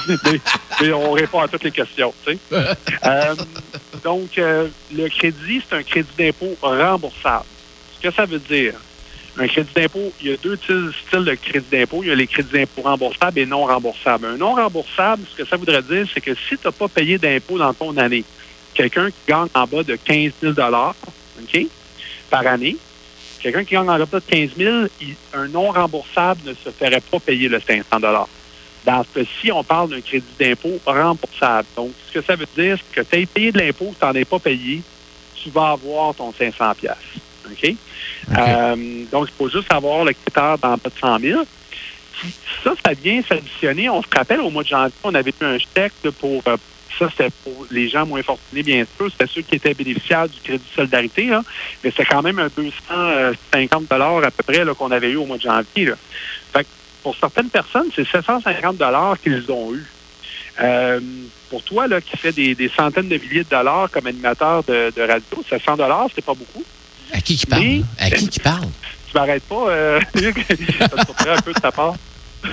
mais, 0.81 0.91
on 0.91 1.12
répond 1.12 1.39
à 1.39 1.48
toutes 1.48 1.63
les 1.63 1.72
questions, 1.72 2.13
tu 2.25 2.34
sais. 2.34 2.39
Euh, 3.03 3.34
donc, 4.03 4.38
euh, 4.38 4.67
le 4.93 5.08
crédit, 5.10 5.62
c'est 5.67 5.75
un 5.75 5.84
crédit 5.84 6.10
d'impôt 6.17 6.55
remboursable. 6.62 7.46
Ce 7.96 8.08
que 8.08 8.13
ça 8.13 8.25
veut 8.25 8.39
dire, 8.39 8.74
un 9.38 9.48
crédit 9.48 9.70
d'impôt, 9.74 10.12
il 10.22 10.31
y 10.31 10.34
a 10.34 10.38
deux 10.38 10.58
styles 10.58 11.25
de 11.25 11.36
crédit 11.36 11.67
d'impôt. 11.72 12.01
Il 12.03 12.10
y 12.10 12.12
a 12.12 12.15
les 12.15 12.27
crédits 12.27 12.51
d'impôt 12.51 12.81
remboursables 12.81 13.39
et 13.39 13.46
non 13.46 13.65
remboursables. 13.65 14.25
Un 14.25 14.38
non 14.38 14.55
remboursable, 14.55 15.24
ce 15.31 15.41
que 15.41 15.48
ça 15.48 15.58
voudrait 15.58 15.81
dire, 15.84 16.05
c'est 16.13 16.22
que 16.22 16.34
si 16.34 16.58
tu 16.58 16.65
n'as 16.65 16.72
pas 16.72 16.88
payé 16.88 17.17
d'impôt 17.17 17.58
dans 17.58 17.74
ton 17.74 17.96
année, 17.98 18.24
quelqu'un 18.74 19.10
qui 19.10 19.29
gagne 19.29 19.48
en 19.53 19.65
bas 19.65 19.84
de 19.84 19.96
15 19.96 20.31
000 20.41 20.53
OK, 20.53 21.67
par 22.29 22.48
année, 22.48 22.77
Quelqu'un 23.41 23.63
qui 23.63 23.74
gagne 23.74 23.89
en 23.89 23.98
de 23.98 24.05
15 24.05 24.50
000, 24.55 24.86
un 25.34 25.48
non 25.48 25.72
remboursable 25.72 26.41
ne 26.46 26.53
se 26.53 26.70
ferait 26.70 27.01
pas 27.01 27.20
payer 27.20 27.50
le 27.50 27.60
500 27.60 28.00
Dans 28.86 29.04
ce 29.04 29.20
cas-ci, 29.20 29.52
on 29.52 29.64
parle 29.64 29.90
d'un 29.90 30.02
crédit 30.02 30.26
d'impôt 30.40 30.80
remboursable. 30.86 31.68
Donc, 31.76 31.92
ce 32.08 32.14
que 32.20 32.26
ça 32.26 32.36
veut 32.36 32.48
dire, 32.58 32.78
c'est 32.78 33.02
que 33.02 33.08
tu 33.08 33.22
as 33.22 33.26
payé 33.26 33.52
de 33.52 33.60
l'impôt, 33.60 33.94
tu 34.00 34.06
n'en 34.06 34.14
es 34.14 34.26
pas 34.26 34.40
payé, 34.40 34.82
tu 35.36 35.50
vas 35.50 35.72
avoir 35.72 36.16
ton 36.16 36.34
500 36.34 36.72
OK? 36.72 37.76
Euh, 38.38 39.04
donc, 39.12 39.28
il 39.30 39.34
faut 39.38 39.50
juste 39.50 39.72
avoir 39.72 40.04
le 40.04 40.14
critère 40.14 40.58
d'en 40.58 40.78
bas 40.78 40.80
de 40.84 41.00
100 41.00 41.20
000. 41.20 41.44
Ça, 42.64 42.74
ça 42.86 42.94
vient 42.94 43.22
s'additionner. 43.28 43.90
On 43.90 44.02
se 44.02 44.08
rappelle, 44.16 44.42
au 44.42 44.50
mois 44.50 44.64
de 44.64 44.68
janvier, 44.68 44.94
on 45.04 45.14
avait 45.14 45.34
eu 45.42 45.46
un 45.46 45.58
chèque 45.58 45.94
pour, 46.20 46.44
euh, 46.48 46.58
ça, 46.98 47.10
c'était 47.10 47.32
pour 47.44 47.66
les 47.72 47.90
gens 47.90 48.06
moins 48.06 48.22
fortunés, 48.22 48.64
bien 48.64 48.86
sûr. 48.98 49.10
C'était 49.12 49.28
ceux 49.28 49.42
qui 49.42 49.56
étaient 49.56 49.74
bénéficiaires 49.74 50.28
du 50.30 50.40
crédit 50.40 50.64
solidarité, 50.76 51.26
là. 51.26 51.44
mais 51.84 51.92
c'est 51.96 52.06
quand 52.06 52.22
même 52.22 52.40
un 52.40 52.50
250 52.56 53.92
à 53.92 54.32
peu 54.32 54.44
près 54.44 54.64
qu'on 54.78 54.92
avait 54.92 55.10
eu 55.10 55.16
au 55.16 55.26
mois 55.26 55.38
de 55.38 55.42
janvier. 55.42 55.94
Fait 56.54 56.68
pour 57.01 57.15
certaines 57.15 57.50
personnes, 57.50 57.88
c'est 57.96 58.08
750 58.08 58.77
qu'ils 59.22 59.51
ont 59.51 59.74
eu. 59.74 59.86
Euh, 60.62 61.00
pour 61.50 61.63
toi, 61.63 61.88
là, 61.88 62.00
qui 62.01 62.17
fait 62.17 62.31
des, 62.31 62.72
centaines 62.75 63.10
de 63.10 63.17
milliers 63.17 63.43
de 63.43 63.50
dollars 63.50 63.89
comme 63.91 64.08
animateur 64.08 64.63
de, 64.63 65.01
radio, 65.01 65.43
700 65.50 65.75
c'est 66.13 66.24
pas 66.24 66.34
beaucoup. 66.34 66.63
À 67.13 67.20
qui 67.20 67.36
qui 67.36 67.46
parle? 67.46 67.84
à 68.00 68.10
qui 68.10 68.27
qui 68.27 68.39
parle? 68.39 68.67
Tu 69.12 69.17
m'arrêtes 69.17 69.43
pas. 69.43 69.65
Euh, 69.67 70.00
ça 70.15 71.34
un 71.34 71.41
peu 71.41 71.51
de 71.51 71.60
ta 71.60 71.70
part. 71.70 71.96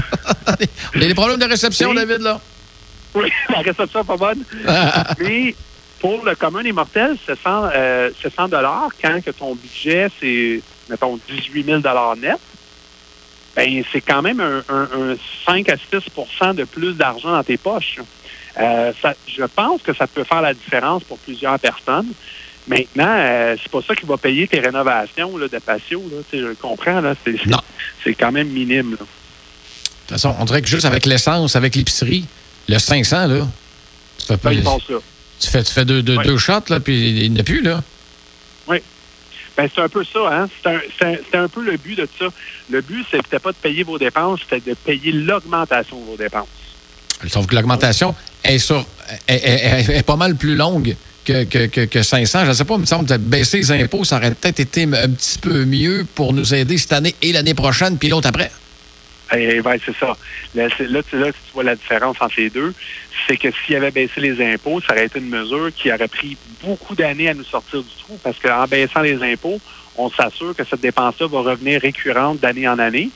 On 0.97 1.01
a 1.01 1.07
des 1.07 1.15
problèmes 1.15 1.39
de 1.39 1.45
réception, 1.45 1.95
David, 1.95 2.19
là. 2.19 2.41
Oui, 3.15 3.31
la 3.49 3.61
réception 3.61 4.01
n'est 4.01 4.07
pas 4.07 4.17
bonne. 4.17 4.43
Mais 5.21 5.55
pour 6.01 6.25
le 6.25 6.35
commun 6.35 6.63
des 6.63 6.73
mortels, 6.73 7.17
700, 7.27 7.71
euh, 7.75 8.11
quand 9.01 9.23
que 9.25 9.31
ton 9.31 9.55
budget, 9.55 10.09
c'est, 10.21 10.61
mettons, 10.91 11.19
18 11.29 11.65
000 11.65 11.81
net, 12.17 12.39
ben, 13.59 13.83
c'est 13.93 14.01
quand 14.01 14.23
même 14.23 14.41
un, 14.41 15.17
5 15.45 15.69
à 15.69 15.75
6% 15.75 16.55
de 16.55 16.63
plus 16.63 16.93
d'argent 16.93 17.33
dans 17.33 17.43
tes 17.43 17.57
poches. 17.57 17.97
Euh, 18.57 18.93
je 19.27 19.43
pense 19.43 19.83
que 19.83 19.93
ça 19.93 20.07
peut 20.07 20.23
faire 20.23 20.43
la 20.43 20.55
différence 20.55 21.03
pour 21.03 21.19
plusieurs 21.19 21.59
personnes. 21.59 22.07
Maintenant, 22.69 23.17
euh, 23.19 23.57
c'est 23.61 23.73
pas 23.73 23.81
ça 23.83 23.97
qui 23.97 24.07
va 24.07 24.17
payer 24.17 24.47
tes 24.47 24.61
rénovations 24.61 25.37
là, 25.37 25.49
de 25.49 25.59
patio. 25.59 26.01
Là, 26.09 26.19
je 26.33 26.55
comprends, 26.55 27.01
là, 27.01 27.17
c'est, 27.25 27.35
c'est 28.05 28.15
quand 28.15 28.31
même 28.31 28.49
minime. 28.49 28.93
De 28.93 28.97
toute 28.97 29.09
façon, 30.09 30.37
on 30.39 30.45
dirait 30.45 30.63
que 30.63 30.69
juste 30.69 30.85
avec 30.85 31.05
l'essence, 31.05 31.57
avec 31.57 31.75
l'épicerie, 31.75 32.27
le 32.69 32.79
500, 32.79 33.27
là, 33.27 33.49
tu 34.19 34.27
fais 34.27 34.37
pas. 34.37 34.51
Tu 35.41 35.49
fais, 35.49 35.65
tu 35.65 35.73
fais 35.73 35.85
deux, 35.85 36.03
deux, 36.03 36.39
shots, 36.39 36.69
là, 36.69 36.79
puis 36.79 37.11
il 37.11 37.33
n'y 37.33 37.39
en 37.39 37.41
a 37.41 37.45
plus, 37.45 37.63
là. 37.63 37.83
Oui. 38.69 38.79
Ben, 39.59 39.69
c'est 39.75 39.81
un 39.81 39.89
peu 39.89 40.05
ça, 40.05 40.21
hein. 40.31 40.49
C'est 40.63 41.37
un, 41.37 41.49
peu 41.49 41.65
le 41.65 41.77
but 41.77 41.99
de 41.99 42.09
ça. 42.17 42.27
Le 42.71 42.81
but, 42.81 43.05
c'était 43.11 43.41
pas 43.41 43.51
de 43.51 43.57
payer 43.57 43.83
vos 43.83 43.99
dépenses, 43.99 44.39
c'était 44.49 44.71
de 44.71 44.77
payer 44.77 45.11
l'augmentation 45.11 45.99
de 45.99 46.05
vos 46.05 46.17
dépenses. 46.17 46.47
Sauf 47.27 47.49
que 47.49 47.57
l'augmentation 47.57 48.15
est, 48.45 50.07
pas 50.07 50.15
mal 50.15 50.37
plus 50.37 50.55
longue 50.55 50.95
que, 51.25 51.43
que, 51.43 51.87
que, 51.87 52.03
500. 52.05 52.45
Je 52.45 52.49
ne 52.51 52.53
sais 52.53 52.65
pas, 52.65 52.75
il 52.75 52.81
me 52.83 52.87
semble 52.87 53.09
que 53.09 53.17
baisser 53.17 53.57
les 53.57 53.73
impôts, 53.73 54.05
ça 54.05 54.19
aurait 54.19 54.31
peut-être 54.31 54.61
été 54.61 54.85
un 54.85 55.09
petit 55.09 55.39
peu 55.41 55.65
mieux 55.65 56.07
pour 56.15 56.33
nous 56.33 56.55
aider 56.55 56.79
cette 56.79 56.93
année 56.93 57.17
et 57.21 57.33
l'année 57.33 57.55
prochaine, 57.55 57.99
puis 57.99 58.11
l'autre 58.11 58.29
après. 58.29 58.53
Eh, 59.35 59.61
ben, 59.61 59.77
c'est 59.85 59.97
ça. 59.97 60.17
Là, 60.55 60.69
tu, 60.71 60.87
là, 60.87 61.03
tu 61.03 61.39
vois 61.53 61.65
la 61.65 61.77
différence 61.77 62.17
entre 62.21 62.35
les 62.39 62.51
deux. 62.51 62.73
C'est 63.27 63.37
que 63.37 63.49
s'il 63.51 63.77
avait 63.77 63.91
baissé 63.91 64.21
les 64.21 64.55
impôts, 64.55 64.81
ça 64.81 64.95
aurait 64.95 65.07
été 65.07 65.19
une 65.19 65.29
mesure 65.29 65.71
qui 65.75 65.93
aurait 65.93 66.09
pris 66.09 66.37
beaucoup 66.63 66.95
d'années 66.95 67.29
à 67.29 67.35
nous 67.35 67.45
sortir 67.45 67.83
du 67.83 67.95
trou 68.03 68.19
parce 68.23 68.39
qu'en 68.39 68.65
baissant 68.67 69.01
les 69.01 69.23
impôts, 69.23 69.61
on 69.97 70.09
s'assure 70.11 70.55
que 70.57 70.65
cette 70.65 70.81
dépense-là 70.81 71.27
va 71.27 71.41
revenir 71.41 71.81
récurrente 71.81 72.39
d'année 72.39 72.67
en 72.69 72.79
année. 72.79 73.11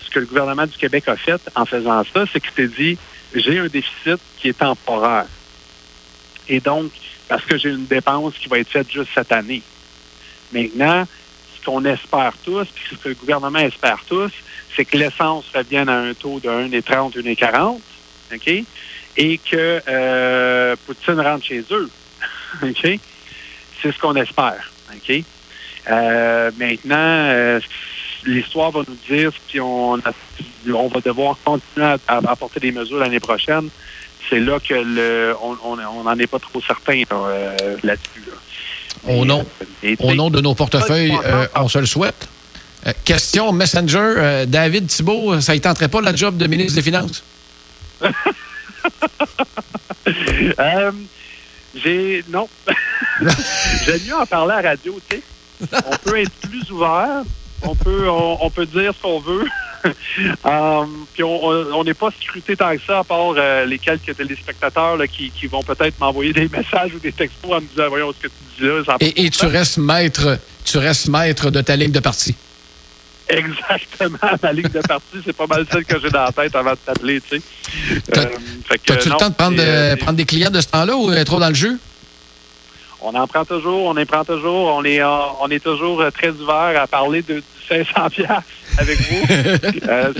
Ce 0.00 0.10
que 0.10 0.20
le 0.20 0.26
gouvernement 0.26 0.66
du 0.66 0.76
Québec 0.76 1.08
a 1.08 1.16
fait 1.16 1.40
en 1.54 1.66
faisant 1.66 2.02
ça, 2.14 2.24
c'est 2.32 2.40
qu'il 2.40 2.52
s'est 2.52 2.68
dit 2.68 2.98
j'ai 3.34 3.58
un 3.58 3.66
déficit 3.66 4.20
qui 4.38 4.48
est 4.48 4.58
temporaire. 4.58 5.26
Et 6.48 6.60
donc, 6.60 6.90
parce 7.28 7.44
que 7.44 7.56
j'ai 7.56 7.70
une 7.70 7.86
dépense 7.86 8.34
qui 8.34 8.48
va 8.48 8.58
être 8.58 8.68
faite 8.68 8.90
juste 8.90 9.10
cette 9.14 9.32
année. 9.32 9.62
Maintenant, 10.52 11.06
ce 11.56 11.64
qu'on 11.64 11.84
espère 11.84 12.34
tous, 12.44 12.66
puis 12.74 12.84
ce 12.90 12.94
que 12.96 13.08
le 13.08 13.14
gouvernement 13.14 13.60
espère 13.60 14.02
tous, 14.08 14.32
c'est 14.76 14.84
que 14.84 14.96
l'essence 14.96 15.44
revienne 15.54 15.88
à 15.88 15.98
un 15.98 16.14
taux 16.14 16.40
de 16.40 16.48
1,30, 16.48 17.14
1,40, 17.16 17.80
OK? 18.34 18.64
Et 19.16 19.38
que 19.38 19.82
euh, 19.86 20.76
Poutine 20.86 21.20
rentre 21.20 21.44
chez 21.44 21.64
eux. 21.70 21.90
OK? 22.62 22.98
C'est 23.82 23.92
ce 23.92 23.98
qu'on 23.98 24.16
espère. 24.16 24.72
OK? 24.94 25.24
Euh, 25.90 26.50
maintenant, 26.56 26.94
euh, 26.96 27.60
l'histoire 28.24 28.70
va 28.70 28.80
nous 28.86 28.96
dire 29.08 29.32
si 29.48 29.60
on, 29.60 29.94
on 29.94 30.88
va 30.88 31.00
devoir 31.00 31.36
continuer 31.44 31.96
à, 32.08 32.20
apporter 32.28 32.60
des 32.60 32.72
mesures 32.72 32.98
l'année 32.98 33.20
prochaine. 33.20 33.68
C'est 34.30 34.40
là 34.40 34.58
que 34.60 34.74
le, 34.74 35.34
on 35.42 35.76
n'en 35.76 36.18
est 36.18 36.26
pas 36.26 36.38
trop 36.38 36.60
certain 36.62 37.02
là-dessus. 37.82 38.22
au, 39.06 39.24
nom, 39.26 39.44
au 39.98 40.14
nom 40.14 40.30
de 40.30 40.40
nos 40.40 40.54
portefeuilles, 40.54 41.12
on 41.56 41.68
se 41.68 41.78
le 41.78 41.86
souhaite. 41.86 42.28
Euh, 42.86 42.92
question 43.04 43.52
Messenger, 43.52 44.14
euh, 44.16 44.46
David 44.46 44.88
Thibault, 44.88 45.40
ça 45.40 45.54
ne 45.54 45.58
tenterait 45.58 45.88
pas 45.88 46.00
la 46.00 46.14
job 46.14 46.36
de 46.36 46.46
ministre 46.46 46.74
des 46.74 46.82
Finances? 46.82 47.22
Euh, 50.58 50.90
j'ai. 51.74 52.24
Non. 52.28 52.48
J'aime 53.86 54.00
mieux 54.04 54.16
en 54.16 54.26
parler 54.26 54.54
à 54.54 54.62
la 54.62 54.70
radio, 54.70 54.98
tu 55.08 55.16
sais. 55.16 55.22
On 55.86 55.96
peut 55.96 56.20
être 56.20 56.32
plus 56.42 56.68
ouvert. 56.72 57.22
On 57.62 57.76
peut, 57.76 58.08
on, 58.10 58.50
peut 58.50 58.66
dire 58.66 58.92
ce 58.92 59.00
qu'on 59.00 59.20
veut. 59.20 59.46
puis 61.14 61.22
on 61.22 61.84
n'est 61.84 61.94
pas 61.94 62.10
scruté 62.20 62.56
tant 62.56 62.76
que 62.76 62.82
ça, 62.84 62.98
à 62.98 63.04
part 63.04 63.34
les 63.64 63.78
quelques 63.78 64.16
téléspectateurs 64.16 64.98
qui, 65.10 65.30
qui, 65.30 65.46
vont 65.46 65.62
peut-être 65.62 65.98
m'envoyer 66.00 66.32
des 66.32 66.48
messages 66.48 66.92
ou 66.94 66.98
des 66.98 67.12
textos 67.12 67.52
en 67.52 67.60
me 67.60 67.66
disant 67.66 67.88
Voyons 67.88 68.12
ce 68.12 68.26
que 68.26 68.28
tu 68.28 68.60
dis 68.60 68.66
là. 68.66 68.96
et, 69.00 69.26
et 69.26 69.30
tu 69.30 69.46
restes 69.46 69.78
maître, 69.78 70.36
tu 70.64 70.78
restes 70.78 71.08
maître 71.08 71.50
de 71.50 71.60
ta 71.60 71.76
ligne 71.76 71.92
de 71.92 72.00
parti. 72.00 72.34
Exactement. 73.32 74.18
Ma 74.42 74.52
ligne 74.52 74.68
de 74.68 74.80
partie, 74.80 75.18
c'est 75.24 75.36
pas 75.36 75.46
mal 75.46 75.66
celle 75.70 75.84
que 75.84 75.98
j'ai 76.00 76.10
dans 76.10 76.24
la 76.24 76.32
tête 76.32 76.54
avant 76.54 76.72
de 76.72 76.78
t'appeler, 76.84 77.20
tu 77.20 77.38
sais. 77.38 77.42
Euh, 78.16 78.24
T'as-tu 78.84 79.08
le 79.08 79.16
temps 79.16 79.30
de 79.30 79.34
prendre, 79.34 79.56
euh, 79.58 79.96
prendre, 79.96 80.16
des 80.16 80.24
clients 80.24 80.50
de 80.50 80.60
ce 80.60 80.68
temps-là 80.68 80.96
ou 80.96 81.12
trop 81.24 81.40
dans 81.40 81.48
le 81.48 81.54
jeu? 81.54 81.78
On 83.00 83.14
en 83.14 83.26
prend 83.26 83.44
toujours, 83.44 83.86
on 83.86 83.96
en 83.96 84.06
prend 84.06 84.24
toujours. 84.24 84.76
On 84.76 84.84
est, 84.84 85.02
on 85.02 85.48
est 85.48 85.62
toujours 85.62 86.04
très 86.12 86.30
ouvert 86.30 86.80
à 86.80 86.86
parler 86.86 87.22
de, 87.22 87.42
500 87.68 88.10
pièces 88.10 88.28
avec 88.78 88.98
vous, 89.00 89.22
euh, 89.88 90.12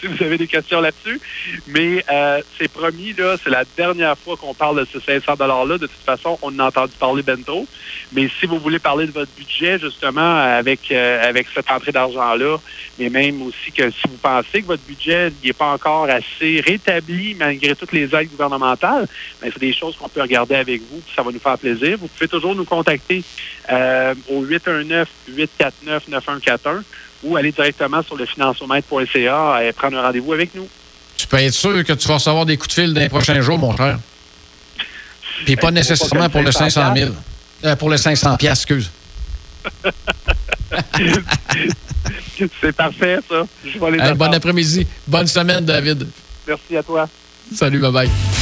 si, 0.00 0.06
vous 0.06 0.22
avez 0.22 0.38
des 0.38 0.46
questions 0.46 0.80
là-dessus. 0.80 1.20
Mais 1.68 2.04
euh, 2.10 2.40
c'est 2.58 2.70
promis, 2.70 3.12
là, 3.12 3.36
c'est 3.42 3.50
la 3.50 3.64
dernière 3.76 4.16
fois 4.18 4.36
qu'on 4.36 4.54
parle 4.54 4.80
de 4.80 4.86
ce 4.90 5.00
500 5.00 5.34
$-là. 5.34 5.78
De 5.78 5.86
toute 5.86 6.04
façon, 6.04 6.38
on 6.42 6.58
a 6.58 6.66
entendu 6.66 6.92
parler 6.98 7.22
bento. 7.22 7.66
Mais 8.12 8.28
si 8.40 8.46
vous 8.46 8.58
voulez 8.58 8.78
parler 8.78 9.06
de 9.06 9.12
votre 9.12 9.30
budget, 9.36 9.78
justement, 9.78 10.36
avec, 10.36 10.90
euh, 10.90 11.28
avec 11.28 11.46
cette 11.54 11.70
entrée 11.70 11.92
d'argent-là, 11.92 12.56
mais 12.98 13.08
même 13.08 13.40
aussi 13.42 13.72
que 13.72 13.90
si 13.90 14.02
vous 14.08 14.18
pensez 14.18 14.62
que 14.62 14.66
votre 14.66 14.82
budget 14.82 15.32
n'est 15.44 15.52
pas 15.52 15.72
encore 15.72 16.08
assez 16.10 16.60
rétabli 16.60 17.34
malgré 17.34 17.74
toutes 17.74 17.92
les 17.92 18.14
aides 18.14 18.30
gouvernementales, 18.30 19.06
ben, 19.40 19.50
c'est 19.52 19.60
des 19.60 19.72
choses 19.72 19.96
qu'on 19.96 20.08
peut 20.08 20.22
regarder 20.22 20.56
avec 20.56 20.80
vous, 20.82 21.00
puis 21.00 21.12
ça 21.14 21.22
va 21.22 21.30
nous 21.30 21.38
faire 21.38 21.58
plaisir. 21.58 21.98
Vous 21.98 22.08
pouvez 22.08 22.28
toujours 22.28 22.54
nous 22.54 22.64
contacter 22.64 23.22
au 24.28 24.44
819-849-9141 24.44 26.82
ou 27.22 27.36
aller 27.36 27.52
directement 27.52 28.02
sur 28.02 28.16
le 28.16 28.26
financiomètre.ca 28.26 29.64
et 29.64 29.72
prendre 29.72 29.98
un 29.98 30.02
rendez-vous 30.02 30.32
avec 30.32 30.54
nous. 30.54 30.68
Tu 31.16 31.26
peux 31.26 31.38
être 31.38 31.54
sûr 31.54 31.84
que 31.84 31.92
tu 31.92 32.08
vas 32.08 32.14
recevoir 32.14 32.46
des 32.46 32.56
coups 32.56 32.74
de 32.74 32.82
fil 32.82 32.94
dans 32.94 33.00
les 33.00 33.08
prochains 33.08 33.40
jours, 33.40 33.58
mon 33.58 33.72
frère. 33.72 33.98
Puis 35.44 35.56
pas 35.56 35.68
ben, 35.68 35.74
nécessairement 35.74 36.28
pour 36.28 36.42
le 36.42 36.52
500 36.52 36.94
000. 36.94 37.10
Euh, 37.64 37.76
pour 37.76 37.90
le 37.90 37.96
500 37.96 38.36
piastres, 38.36 38.70
excuse. 38.70 38.90
C'est 42.60 42.72
parfait, 42.72 43.18
ça. 43.28 43.46
Je 43.64 43.78
vais 43.78 44.00
aller 44.00 44.14
bon 44.14 44.34
après-midi. 44.34 44.86
Bonne 45.06 45.26
semaine, 45.26 45.64
David. 45.64 46.08
Merci 46.46 46.76
à 46.76 46.82
toi. 46.82 47.08
Salut, 47.54 47.80
bye-bye. 47.80 48.41